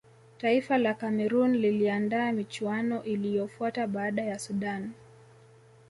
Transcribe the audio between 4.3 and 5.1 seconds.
sudan